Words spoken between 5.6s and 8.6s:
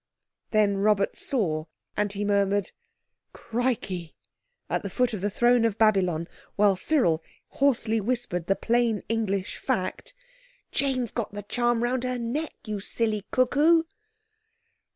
of Babylon; while Cyril hoarsely whispered the